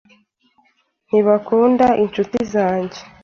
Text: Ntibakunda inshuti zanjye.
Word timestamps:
Ntibakunda 1.07 1.85
inshuti 2.03 2.37
zanjye. 2.53 2.99